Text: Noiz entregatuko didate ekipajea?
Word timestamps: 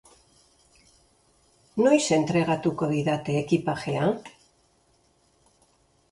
Noiz 1.83 2.05
entregatuko 2.15 2.87
didate 2.93 3.35
ekipajea? 3.41 4.07